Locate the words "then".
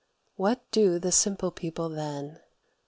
1.87-2.39